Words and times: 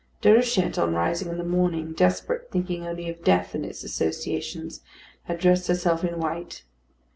Déruchette, 0.23 0.79
on 0.81 0.95
rising 0.95 1.29
in 1.29 1.37
the 1.37 1.43
morning, 1.43 1.93
desperate, 1.93 2.49
thinking 2.49 2.87
only 2.87 3.07
of 3.07 3.23
death 3.23 3.53
and 3.53 3.63
its 3.63 3.83
associations, 3.83 4.81
had 5.25 5.37
dressed 5.37 5.67
herself 5.67 6.03
in 6.03 6.17
white. 6.19 6.63